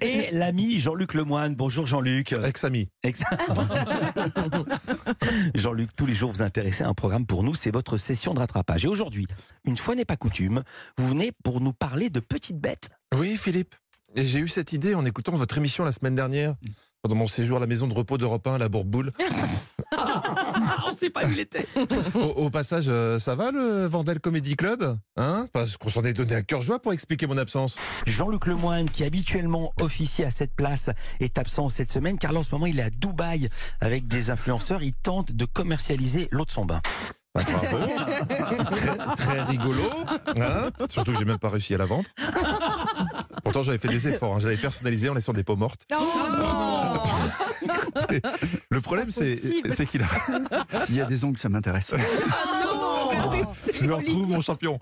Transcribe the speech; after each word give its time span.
Et 0.00 0.28
l'ami 0.32 0.78
Jean-Luc 0.78 1.14
Lemoine. 1.14 1.54
Bonjour 1.54 1.86
Jean-Luc. 1.86 2.32
Ex-ami. 2.32 2.88
Ex- 3.02 3.22
Jean-Luc, 5.54 5.90
tous 5.96 6.06
les 6.06 6.14
jours 6.14 6.32
vous 6.32 6.42
intéressez 6.42 6.84
à 6.84 6.88
un 6.88 6.94
programme 6.94 7.26
pour 7.26 7.42
nous, 7.42 7.54
c'est 7.54 7.70
votre 7.72 7.98
session 7.98 8.34
de 8.34 8.38
rattrapage. 8.38 8.84
Et 8.84 8.88
aujourd'hui, 8.88 9.26
une 9.64 9.76
fois 9.76 9.94
n'est 9.94 10.04
pas 10.04 10.16
coutume, 10.16 10.62
vous 10.96 11.08
venez 11.08 11.32
pour 11.44 11.60
nous 11.60 11.72
parler 11.72 12.10
de 12.10 12.20
petites 12.20 12.58
bêtes. 12.60 12.90
Oui, 13.16 13.36
Philippe. 13.36 13.74
Et 14.14 14.24
j'ai 14.24 14.40
eu 14.40 14.48
cette 14.48 14.72
idée 14.72 14.94
en 14.94 15.04
écoutant 15.04 15.32
votre 15.32 15.56
émission 15.58 15.84
la 15.84 15.92
semaine 15.92 16.14
dernière, 16.14 16.54
pendant 17.02 17.14
mon 17.16 17.26
séjour 17.26 17.58
à 17.58 17.60
la 17.60 17.66
maison 17.66 17.86
de 17.86 17.94
repos 17.94 18.18
d'Europe 18.18 18.46
1 18.46 18.54
à 18.54 18.58
la 18.58 18.68
Bourboule. 18.68 19.10
Ah, 20.24 20.84
on 20.88 20.92
sait 20.92 21.10
pas 21.10 21.24
où 21.24 21.30
il 21.32 21.40
était. 21.40 21.66
Au, 22.14 22.18
au 22.44 22.50
passage, 22.50 22.84
euh, 22.88 23.18
ça 23.18 23.34
va 23.34 23.50
le 23.50 23.86
Vandel 23.86 24.20
Comedy 24.20 24.56
Club 24.56 24.96
Hein? 25.16 25.46
Parce 25.52 25.76
qu'on 25.76 25.88
s'en 25.88 26.04
est 26.04 26.12
donné 26.12 26.34
à 26.34 26.42
cœur 26.42 26.60
joie 26.60 26.80
pour 26.80 26.92
expliquer 26.92 27.26
mon 27.26 27.36
absence. 27.38 27.78
Jean-Luc 28.06 28.46
Lemoine, 28.46 28.88
qui 28.88 29.04
habituellement 29.04 29.72
officie 29.80 30.24
à 30.24 30.30
cette 30.30 30.54
place, 30.54 30.90
est 31.20 31.38
absent 31.38 31.68
cette 31.68 31.90
semaine 31.90 32.18
car 32.18 32.32
là, 32.32 32.40
en 32.40 32.42
ce 32.42 32.52
moment 32.52 32.66
il 32.66 32.78
est 32.80 32.84
à 32.84 32.90
Dubaï 32.90 33.48
avec 33.80 34.06
des 34.08 34.30
influenceurs. 34.30 34.82
Il 34.82 34.92
tente 34.92 35.32
de 35.32 35.44
commercialiser 35.44 36.28
l'eau 36.30 36.44
de 36.44 36.50
son 36.50 36.64
bain. 36.64 36.80
Bah, 37.32 37.42
bravo. 37.44 37.86
très, 38.72 38.96
très 39.16 39.40
rigolo. 39.42 39.88
Hein? 40.40 40.70
Surtout 40.88 41.12
que 41.12 41.18
j'ai 41.18 41.24
même 41.24 41.38
pas 41.38 41.48
réussi 41.48 41.74
à 41.74 41.78
la 41.78 41.84
vendre. 41.84 42.08
Pourtant, 43.42 43.62
j'avais 43.62 43.78
fait 43.78 43.88
des 43.88 44.08
efforts. 44.08 44.34
hein. 44.34 44.38
J'avais 44.40 44.56
personnalisé 44.56 45.08
en 45.08 45.14
laissant 45.14 45.32
des 45.32 45.44
peaux 45.44 45.56
mortes. 45.56 45.86
Le 48.70 48.80
problème, 48.80 49.10
c'est 49.10 49.38
qu'il 49.86 50.02
a. 50.02 50.84
S'il 50.86 50.96
y 50.96 51.00
a 51.00 51.06
des 51.06 51.24
ongles, 51.24 51.38
ça 51.38 51.48
m'intéresse. 51.48 51.92
Je 53.72 53.84
me 53.86 53.94
retrouve, 53.94 54.28
mon 54.28 54.40
champion. 54.40 54.78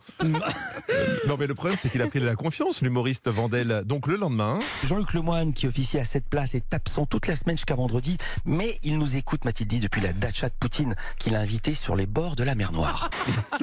non, 1.26 1.36
mais 1.38 1.46
le 1.46 1.54
problème, 1.54 1.76
c'est 1.78 1.88
qu'il 1.90 2.02
a 2.02 2.06
pris 2.06 2.20
de 2.20 2.26
la 2.26 2.34
confiance, 2.36 2.82
l'humoriste 2.82 3.28
Vandel. 3.28 3.82
Donc, 3.86 4.06
le 4.06 4.16
lendemain, 4.16 4.58
Jean-Luc 4.84 5.14
Lemoine, 5.14 5.52
qui 5.54 5.66
officie 5.66 5.98
à 5.98 6.04
cette 6.04 6.28
place, 6.28 6.54
est 6.54 6.72
absent 6.74 7.06
toute 7.06 7.26
la 7.26 7.36
semaine 7.36 7.56
jusqu'à 7.56 7.74
vendredi, 7.74 8.16
mais 8.44 8.78
il 8.82 8.98
nous 8.98 9.16
écoute, 9.16 9.44
m'a-t-il 9.44 9.66
dit, 9.66 9.80
depuis 9.80 10.00
la 10.00 10.12
dacha 10.12 10.48
de 10.48 10.54
Poutine, 10.58 10.94
qu'il 11.18 11.34
a 11.36 11.40
invité 11.40 11.74
sur 11.74 11.96
les 11.96 12.06
bords 12.06 12.36
de 12.36 12.44
la 12.44 12.54
mer 12.54 12.72
Noire. 12.72 13.08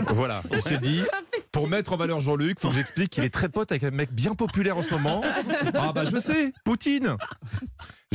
voilà, 0.10 0.42
on 0.52 0.62
s'est 0.62 0.80
dit, 0.80 1.04
pour 1.56 1.70
mettre 1.70 1.94
en 1.94 1.96
valeur 1.96 2.20
Jean-Luc, 2.20 2.60
faut 2.60 2.68
que 2.68 2.76
j'explique 2.76 3.12
qu'il 3.12 3.24
est 3.24 3.34
très 3.34 3.48
pote 3.48 3.72
avec 3.72 3.86
un 3.86 3.92
mec 3.92 4.12
bien 4.12 4.36
populaire 4.36 4.78
en 4.78 4.82
ce 4.82 4.94
moment. 4.94 5.24
Ah, 5.74 5.94
bah, 5.94 6.04
je 6.04 6.20
sais, 6.20 6.52
Poutine. 6.66 7.16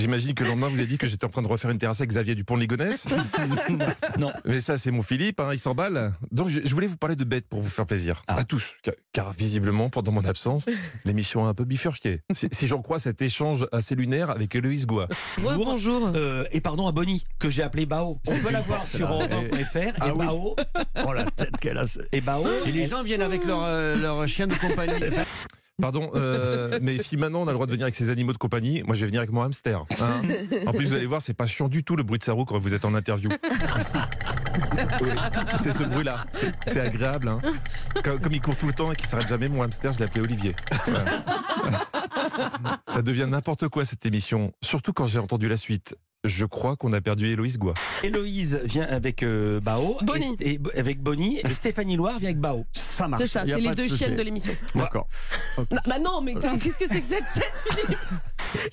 J'imagine 0.01 0.33
que 0.33 0.45
le 0.45 0.51
lendemain, 0.51 0.69
vous 0.69 0.79
avez 0.79 0.87
dit 0.87 0.97
que 0.97 1.07
j'étais 1.07 1.27
en 1.27 1.29
train 1.29 1.43
de 1.43 1.47
refaire 1.47 1.71
une 1.71 1.77
terrasse 1.79 2.01
avec 2.01 2.09
Xavier 2.11 2.35
Dupont 2.35 2.57
de 2.57 2.63
Ligonnès. 2.63 3.07
Non. 4.19 4.33
Mais 4.45 4.61
ça, 4.61 4.79
c'est 4.79 4.91
mon 4.91 5.03
Philippe, 5.03 5.41
hein, 5.41 5.51
il 5.53 5.59
s'emballe. 5.59 6.13
Donc, 6.33 6.49
je, 6.49 6.61
je 6.65 6.75
voulais 6.75 6.87
vous 6.87 6.97
parler 6.97 7.17
de 7.17 7.25
bêtes 7.25 7.47
pour 7.49 7.61
vous 7.61 7.69
faire 7.69 7.87
plaisir. 7.87 8.23
Ah. 8.27 8.37
À 8.39 8.45
tous. 8.45 8.75
Car, 8.83 8.95
car 9.13 9.33
visiblement, 9.33 9.89
pendant 9.89 10.13
mon 10.13 10.25
absence, 10.25 10.67
l'émission 11.05 11.45
a 11.45 11.49
un 11.49 11.55
peu 11.55 11.65
bifurqué. 11.65 12.21
Si, 12.33 12.49
si 12.51 12.67
j'en 12.67 12.81
crois 12.83 12.99
cet 12.99 13.21
échange 13.23 13.67
assez 13.73 13.95
lunaire 13.95 14.31
avec 14.31 14.55
Héloïse 14.55 14.87
Goua. 14.87 15.07
Bonjour. 15.39 16.13
Euh, 16.15 16.45
et 16.53 16.61
pardon 16.61 16.87
à 16.87 16.93
Bonnie, 16.93 17.25
que 17.39 17.51
j'ai 17.51 17.63
appelé 17.63 17.85
Bao. 17.87 18.21
On 18.29 18.37
peut 18.39 18.51
la 18.53 18.61
voir 18.61 18.85
sur 18.85 19.09
europe1.fr. 19.09 19.93
Ah 20.01 20.09
et 20.09 20.11
oui. 20.13 20.27
Bao, 20.27 20.57
Oh 21.07 21.13
la 21.13 21.25
tête 21.25 21.57
qu'elle 21.59 21.79
a. 21.79 21.85
et 22.13 22.21
Bao, 22.21 22.45
Et 22.67 22.73
les 22.73 22.87
gens 22.87 23.03
viennent 23.03 23.23
avec 23.23 23.45
leur, 23.45 23.63
euh, 23.65 23.97
leur 23.97 24.27
chien 24.29 24.47
de 24.47 24.55
compagnie. 24.55 24.95
Pardon, 25.81 26.11
euh, 26.15 26.79
mais 26.83 26.99
si 26.99 27.17
maintenant 27.17 27.41
on 27.43 27.47
a 27.49 27.51
le 27.51 27.55
droit 27.55 27.67
de 27.67 27.73
venir 27.73 27.85
avec 27.85 27.95
ses 27.95 28.11
animaux 28.11 28.33
de 28.33 28.39
compagnie, 28.39 28.83
moi 28.87 28.95
je 28.95 29.01
vais 29.01 29.07
venir 29.07 29.21
avec 29.21 29.33
mon 29.33 29.43
hamster. 29.43 29.85
hein. 30.01 30.23
en 30.67 30.73
plus, 30.73 30.89
vous 30.89 30.95
allez 30.95 31.07
voir, 31.07 31.23
c'est 31.23 31.35
pas 31.35 31.47
chiant 31.47 31.69
du 31.69 31.85
tout 31.85 31.97
le 31.97 32.03
bruit 32.03 32.19
de 32.19 32.25
sa 32.25 32.33
roue 32.33 32.45
quand 32.45 32.59
vous 32.59 32.75
êtes 32.75 32.85
en 32.85 32.95
interview. 32.95 33.31
Oui, 35.03 35.11
c'est 35.57 35.73
ce 35.73 35.83
bruit-là. 35.85 36.25
C'est- 36.67 36.81
agréable. 36.81 37.29
hein. 37.29 37.41
Comme, 38.03 38.19
comme 38.21 38.33
il 38.33 38.41
court 38.41 38.57
tout 38.57 38.67
le 38.67 38.73
temps 38.73 38.91
et 38.93 38.97
qu'il 38.97 39.07
s'arrête 39.07 39.29
jamais, 39.29 39.49
mon 39.49 39.63
hamster, 39.63 39.93
je 39.93 39.99
l'ai 39.99 40.05
appelé 40.05 40.21
Olivier. 40.23 40.55
Ça 42.87 43.03
devient 43.03 43.27
n'importe 43.29 43.69
quoi 43.69 43.85
cette 43.85 44.05
émission, 44.07 44.53
surtout 44.63 44.93
quand 44.93 45.07
j'ai 45.07 45.19
entendu 45.19 45.49
la 45.49 45.57
suite. 45.57 45.97
Je 46.25 46.45
crois 46.45 46.77
qu'on 46.77 46.93
a 46.93 47.01
perdu 47.01 47.29
Héloïse 47.29 47.57
Goua. 47.57 47.73
Héloïse 48.03 48.61
vient 48.65 48.87
avec 48.87 49.23
euh, 49.23 49.59
Bao. 49.61 49.97
Bonnie. 50.03 50.37
Et, 50.41 50.53
et- 50.75 50.79
avec 50.79 51.01
Bonnie. 51.03 51.41
Et 51.49 51.55
Stéphanie 51.55 51.97
Loire 51.97 52.19
vient 52.19 52.29
avec 52.29 52.41
Bao. 52.41 52.67
Ça 52.73 53.09
marche. 53.09 53.23
C'est 53.23 53.29
ça, 53.29 53.45
c'est 53.47 53.59
les 53.59 53.71
de 53.71 53.75
deux 53.75 53.89
chiennes 53.89 54.17
de 54.17 54.23
l'émission. 54.23 54.53
D'accord. 54.75 55.09
Non, 55.71 55.79
bah 55.87 55.99
non, 55.99 56.21
mais 56.23 56.35
qu'est-ce 56.35 56.69
que 56.69 56.85
c'est 56.91 57.01
que 57.01 57.07
cette 57.07 57.25
tête, 57.35 57.53
Philippe 57.71 57.99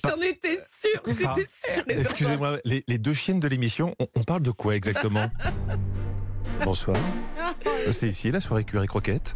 J'en 0.04 0.20
étais 0.22 0.58
sûre, 0.68 1.02
c'était 1.06 1.46
sûr. 1.72 1.82
Excusez-moi, 1.86 2.58
les, 2.64 2.84
les 2.86 2.98
deux 2.98 3.14
chiennes 3.14 3.40
de 3.40 3.48
l'émission, 3.48 3.94
on, 3.98 4.06
on 4.14 4.22
parle 4.24 4.42
de 4.42 4.50
quoi 4.50 4.74
exactement? 4.76 5.28
Bonsoir. 6.64 6.96
C'est 7.90 8.08
ici 8.08 8.30
la 8.30 8.40
soirée 8.40 8.64
cuir 8.64 8.82
et 8.82 8.86
croquette. 8.86 9.32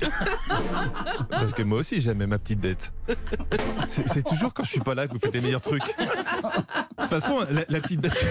Parce 1.30 1.52
que 1.52 1.62
moi 1.62 1.78
aussi 1.78 2.00
j'aime 2.00 2.24
ma 2.26 2.38
petite 2.38 2.60
bête. 2.60 2.92
C'est 3.88 4.08
c'est 4.08 4.22
toujours 4.22 4.52
quand 4.52 4.64
je 4.64 4.70
suis 4.70 4.80
pas 4.80 4.94
là 4.94 5.06
que 5.06 5.12
vous 5.12 5.18
faites 5.18 5.34
les 5.34 5.40
meilleurs 5.40 5.60
trucs. 5.60 5.82
De 5.82 7.00
toute 7.00 7.10
façon, 7.10 7.40
la, 7.50 7.64
la 7.68 7.80
petite 7.80 8.00
bête. 8.00 8.26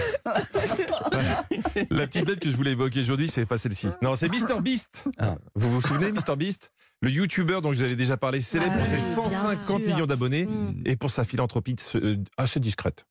La 1.90 2.06
petite 2.06 2.26
bête 2.26 2.40
que 2.40 2.50
je 2.50 2.56
voulais 2.56 2.72
évoquer 2.72 3.00
aujourd'hui, 3.00 3.28
c'est 3.28 3.46
pas 3.46 3.58
celle-ci. 3.58 3.88
Non, 4.02 4.14
c'est 4.14 4.28
Mr 4.28 4.60
Beast. 4.60 5.08
Ah. 5.18 5.36
Vous 5.54 5.70
vous 5.70 5.80
souvenez, 5.80 6.12
Mr 6.12 6.36
Beast? 6.36 6.72
Le 7.04 7.10
youtubeur 7.10 7.62
dont 7.62 7.72
je 7.72 7.78
vous 7.78 7.84
avais 7.84 7.96
déjà 7.96 8.16
parlé, 8.16 8.40
célèbre 8.40 8.76
pour 8.76 8.86
ses 8.86 8.94
oui, 8.94 9.28
bien 9.28 9.40
150 9.40 9.80
sûr. 9.82 9.88
millions 9.92 10.06
d'abonnés 10.06 10.46
Mm. 10.46 10.82
et 10.84 10.94
pour 10.96 11.10
sa 11.10 11.24
philanthropie 11.24 11.74
euh, 11.96 12.16
assez 12.36 12.60
discrète. 12.60 13.06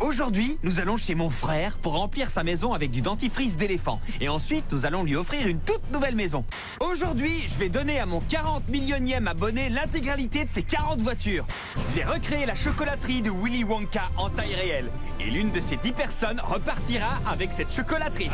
Aujourd'hui, 0.00 0.58
nous 0.64 0.80
allons 0.80 0.96
chez 0.96 1.14
mon 1.14 1.30
frère 1.30 1.78
pour 1.78 1.92
remplir 1.92 2.30
sa 2.30 2.42
maison 2.42 2.72
avec 2.72 2.90
du 2.90 3.00
dentifrice 3.00 3.56
d'éléphant. 3.56 4.00
Et 4.20 4.28
ensuite, 4.28 4.64
nous 4.72 4.86
allons 4.86 5.04
lui 5.04 5.14
offrir 5.14 5.46
une 5.46 5.60
toute 5.60 5.88
nouvelle 5.92 6.16
maison. 6.16 6.44
Aujourd'hui, 6.80 7.44
je 7.46 7.56
vais 7.58 7.68
donner 7.68 8.00
à 8.00 8.06
mon 8.06 8.20
40 8.20 8.68
millionième 8.68 9.28
abonné 9.28 9.68
l'intégralité 9.68 10.44
de 10.44 10.50
ses 10.50 10.64
40 10.64 11.00
voitures. 11.00 11.46
J'ai 11.94 12.02
recréé 12.02 12.44
la 12.44 12.56
chocolaterie 12.56 13.22
de 13.22 13.30
Willy 13.30 13.62
Wonka 13.62 14.08
en 14.16 14.30
taille 14.30 14.54
réelle. 14.56 14.90
Et 15.20 15.30
l'une 15.30 15.52
de 15.52 15.60
ces 15.60 15.76
10 15.76 15.92
personnes 15.92 16.40
repartira 16.42 17.10
avec 17.30 17.52
cette 17.52 17.72
chocolaterie. 17.72 18.30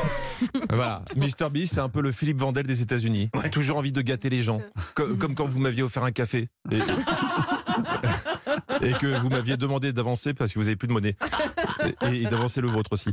Voilà, 0.70 1.02
Mr 1.16 1.50
Beast, 1.50 1.74
c'est 1.74 1.80
un 1.80 1.88
peu 1.88 2.00
le 2.00 2.12
Philippe 2.12 2.38
Vandel 2.38 2.66
des 2.66 2.80
États-Unis. 2.82 3.30
Toujours 3.50 3.76
envie 3.78 3.90
de 3.92 4.00
gâter 4.02 4.28
les 4.30 4.42
gens, 4.42 4.60
Co- 4.94 5.16
comme 5.16 5.34
quand 5.34 5.46
vous 5.46 5.58
m'aviez 5.58 5.82
offert 5.82 6.04
un 6.04 6.12
café. 6.12 6.46
Et, 6.70 6.78
et 8.82 8.92
que 8.92 9.20
vous 9.20 9.28
m'aviez 9.28 9.56
demandé 9.56 9.92
d'avancer 9.92 10.34
parce 10.34 10.52
que 10.52 10.58
vous 10.58 10.66
avez 10.66 10.76
plus 10.76 10.88
de 10.88 10.92
monnaie 10.92 11.14
et, 12.02 12.22
et 12.22 12.24
d'avancer 12.24 12.60
le 12.60 12.68
vôtre 12.68 12.92
aussi. 12.92 13.10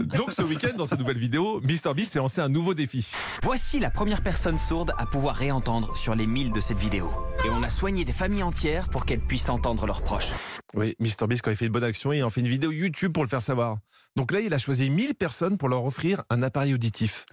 Donc 0.00 0.32
ce 0.32 0.42
week-end, 0.42 0.76
dans 0.76 0.86
sa 0.86 0.96
nouvelle 0.96 1.18
vidéo, 1.18 1.60
Mr 1.62 1.94
Beast 1.94 2.12
s'est 2.12 2.18
lancé 2.18 2.40
un 2.40 2.48
nouveau 2.48 2.74
défi. 2.74 3.10
Voici 3.42 3.78
la 3.78 3.90
première 3.90 4.22
personne 4.22 4.58
sourde 4.58 4.92
à 4.98 5.06
pouvoir 5.06 5.36
réentendre 5.36 5.96
sur 5.96 6.14
les 6.14 6.26
1000 6.26 6.52
de 6.52 6.60
cette 6.60 6.78
vidéo. 6.78 7.12
Et 7.44 7.50
on 7.50 7.62
a 7.62 7.70
soigné 7.70 8.04
des 8.04 8.12
familles 8.12 8.42
entières 8.42 8.88
pour 8.88 9.04
qu'elles 9.04 9.20
puissent 9.20 9.48
entendre 9.48 9.86
leurs 9.86 10.02
proches. 10.02 10.30
Oui, 10.74 10.94
Mr 11.00 11.26
Beast 11.28 11.42
quand 11.42 11.50
il 11.50 11.56
fait 11.56 11.66
une 11.66 11.72
bonne 11.72 11.84
action, 11.84 12.12
il 12.12 12.22
en 12.24 12.30
fait 12.30 12.40
une 12.40 12.48
vidéo 12.48 12.70
YouTube 12.72 13.12
pour 13.12 13.22
le 13.22 13.28
faire 13.28 13.42
savoir. 13.42 13.78
Donc 14.16 14.32
là, 14.32 14.40
il 14.40 14.52
a 14.54 14.58
choisi 14.58 14.88
1000 14.90 15.14
personnes 15.14 15.58
pour 15.58 15.68
leur 15.68 15.84
offrir 15.84 16.22
un 16.30 16.42
appareil 16.42 16.74
auditif. 16.74 17.26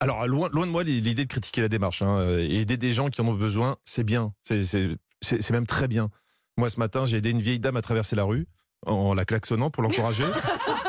Alors 0.00 0.26
loin, 0.26 0.48
loin 0.52 0.66
de 0.66 0.70
moi 0.70 0.84
l'idée 0.84 1.24
de 1.24 1.28
critiquer 1.28 1.60
la 1.60 1.68
démarche 1.68 2.02
hein, 2.02 2.38
aider 2.38 2.76
des 2.76 2.92
gens 2.92 3.08
qui 3.08 3.20
en 3.20 3.28
ont 3.28 3.34
besoin, 3.34 3.76
c'est 3.84 4.04
bien, 4.04 4.32
c'est 4.42 5.50
même 5.50 5.66
très 5.66 5.88
bien. 5.88 6.10
Moi 6.58 6.70
ce 6.70 6.78
matin, 6.78 7.04
j'ai 7.04 7.18
aidé 7.18 7.30
une 7.32 7.42
vieille 7.42 7.58
dame 7.58 7.76
à 7.76 7.82
traverser 7.82 8.16
la 8.16 8.24
rue 8.24 8.46
en 8.86 9.12
la 9.12 9.26
klaxonnant 9.26 9.68
pour 9.68 9.82
l'encourager. 9.82 10.24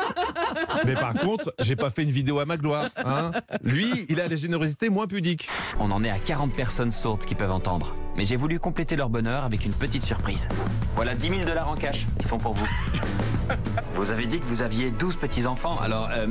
Mais 0.86 0.94
par 0.94 1.12
contre, 1.12 1.52
j'ai 1.60 1.76
pas 1.76 1.90
fait 1.90 2.04
une 2.04 2.10
vidéo 2.10 2.38
à 2.38 2.46
ma 2.46 2.56
gloire. 2.56 2.88
hein. 3.04 3.32
Lui, 3.62 4.06
il 4.08 4.18
a 4.18 4.28
la 4.28 4.36
générosité 4.36 4.88
moins 4.88 5.06
pudique. 5.06 5.48
On 5.78 5.90
en 5.90 6.02
est 6.04 6.10
à 6.10 6.18
40 6.18 6.56
personnes 6.56 6.90
sourdes 6.90 7.24
qui 7.26 7.34
peuvent 7.34 7.50
entendre. 7.50 7.94
Mais 8.18 8.24
j'ai 8.24 8.34
voulu 8.34 8.58
compléter 8.58 8.96
leur 8.96 9.10
bonheur 9.10 9.44
avec 9.44 9.64
une 9.64 9.70
petite 9.72 10.02
surprise. 10.02 10.48
Voilà 10.96 11.14
10 11.14 11.28
000 11.28 11.44
dollars 11.44 11.68
en 11.68 11.76
cash. 11.76 12.04
Ils 12.18 12.26
sont 12.26 12.36
pour 12.38 12.52
vous. 12.52 12.66
Vous 13.94 14.12
avez 14.12 14.26
dit 14.26 14.38
que 14.40 14.44
vous 14.44 14.60
aviez 14.62 14.90
12 14.90 15.16
petits-enfants, 15.16 15.78
alors 15.80 16.08
euh, 16.12 16.26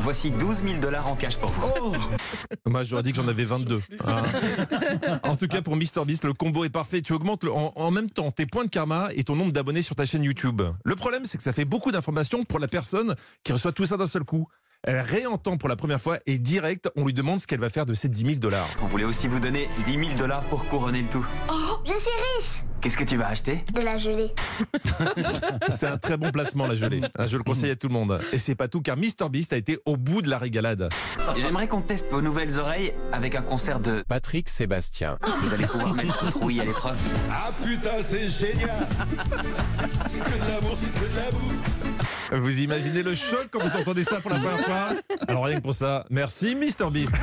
voici 0.00 0.30
12 0.32 0.62
000 0.64 0.80
dollars 0.80 1.08
en 1.08 1.14
cash 1.14 1.36
pour 1.38 1.48
vous. 1.50 1.94
Moi, 2.66 2.82
j'aurais 2.82 3.02
dit 3.04 3.12
que 3.12 3.16
j'en 3.16 3.28
avais 3.28 3.44
22. 3.44 3.80
hein. 4.06 4.22
En 5.22 5.36
tout 5.36 5.46
cas, 5.46 5.62
pour 5.62 5.74
MrBeast, 5.76 6.24
le 6.24 6.32
combo 6.34 6.64
est 6.64 6.68
parfait. 6.70 7.00
Tu 7.00 7.12
augmentes 7.12 7.44
le- 7.44 7.52
en, 7.52 7.72
en 7.76 7.90
même 7.92 8.10
temps 8.10 8.30
tes 8.32 8.44
points 8.46 8.64
de 8.64 8.70
karma 8.70 9.08
et 9.14 9.22
ton 9.24 9.36
nombre 9.36 9.52
d'abonnés 9.52 9.82
sur 9.82 9.94
ta 9.94 10.04
chaîne 10.04 10.24
YouTube. 10.24 10.62
Le 10.84 10.96
problème, 10.96 11.24
c'est 11.24 11.38
que 11.38 11.44
ça 11.44 11.52
fait 11.52 11.64
beaucoup 11.64 11.92
d'informations 11.92 12.42
pour 12.44 12.58
la 12.58 12.68
personne 12.68 13.14
qui 13.44 13.52
reçoit 13.52 13.72
tout 13.72 13.86
ça 13.86 13.96
d'un 13.96 14.06
seul 14.06 14.24
coup. 14.24 14.46
Elle 14.84 14.98
réentend 14.98 15.58
pour 15.58 15.68
la 15.68 15.76
première 15.76 16.00
fois 16.00 16.18
et 16.26 16.38
direct, 16.38 16.90
on 16.96 17.04
lui 17.04 17.12
demande 17.12 17.38
ce 17.38 17.46
qu'elle 17.46 17.60
va 17.60 17.70
faire 17.70 17.86
de 17.86 17.94
ces 17.94 18.08
10 18.08 18.22
000 18.22 18.34
dollars. 18.40 18.68
On 18.82 18.86
voulait 18.86 19.04
aussi 19.04 19.28
vous 19.28 19.38
donner 19.38 19.68
10 19.86 19.92
000 19.92 20.18
dollars 20.18 20.42
pour 20.44 20.64
couronner 20.66 21.02
le 21.02 21.08
tout. 21.08 21.24
Je 21.84 21.92
suis 21.92 22.10
riche 22.36 22.64
Qu'est-ce 22.82 22.96
que 22.96 23.04
tu 23.04 23.16
vas 23.16 23.28
acheter? 23.28 23.64
De 23.72 23.80
la 23.80 23.96
gelée. 23.96 24.32
C'est 25.68 25.86
un 25.86 25.98
très 25.98 26.16
bon 26.16 26.32
placement, 26.32 26.66
la 26.66 26.74
gelée. 26.74 27.00
Hein, 27.16 27.26
Je 27.28 27.36
le 27.36 27.44
conseille 27.44 27.70
à 27.70 27.76
tout 27.76 27.86
le 27.86 27.92
monde. 27.92 28.20
Et 28.32 28.38
c'est 28.40 28.56
pas 28.56 28.66
tout, 28.66 28.80
car 28.80 28.96
MrBeast 28.96 29.52
a 29.52 29.56
été 29.56 29.78
au 29.84 29.96
bout 29.96 30.20
de 30.20 30.28
la 30.28 30.38
régalade. 30.38 30.88
J'aimerais 31.36 31.68
qu'on 31.68 31.80
teste 31.80 32.06
vos 32.10 32.20
nouvelles 32.20 32.58
oreilles 32.58 32.92
avec 33.12 33.36
un 33.36 33.42
concert 33.42 33.78
de... 33.78 34.02
Patrick 34.08 34.48
Sébastien. 34.48 35.16
Vous 35.42 35.54
allez 35.54 35.66
pouvoir 35.66 35.94
mettre 35.94 36.24
votre 36.24 36.42
ouïe 36.42 36.60
à 36.60 36.64
l'épreuve. 36.64 36.96
Ah 37.30 37.52
putain, 37.64 37.90
c'est 38.00 38.28
génial 38.28 38.70
C'est 40.06 40.18
que 40.18 40.30
de 40.30 40.50
l'amour, 40.52 40.76
c'est 40.76 40.92
que 40.92 41.08
de 41.08 41.16
l'amour 41.16 41.41
Vous 42.32 42.60
imaginez 42.60 43.02
le 43.02 43.14
choc 43.14 43.48
quand 43.50 43.60
vous 43.60 43.78
entendez 43.78 44.04
ça 44.04 44.20
pour 44.20 44.30
la 44.30 44.38
première 44.38 44.64
fois? 44.64 44.88
Alors 45.28 45.44
rien 45.44 45.56
que 45.56 45.62
pour 45.62 45.74
ça, 45.74 46.04
merci 46.10 46.54
MrBeast. 46.54 47.14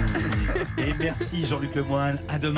Et 0.77 0.93
merci 0.93 1.45
Jean-Luc 1.45 1.73
Lemoine. 1.75 2.19
À 2.27 2.37
demain. 2.37 2.57